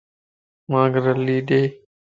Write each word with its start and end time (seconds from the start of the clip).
مانک 0.71 0.93
رلي 1.05 1.37
ڏي 1.47 1.61